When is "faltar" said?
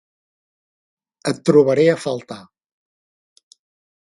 2.07-2.41